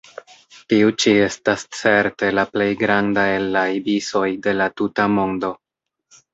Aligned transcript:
Tiu 0.71 0.87
ĉi 1.03 1.13
estas 1.25 1.65
certe 1.81 2.31
la 2.39 2.47
plej 2.55 2.67
granda 2.81 3.27
el 3.37 3.47
la 3.59 3.65
ibisoj 3.77 4.25
de 4.49 4.59
la 4.59 4.71
tuta 4.83 5.09
mondo. 5.21 5.57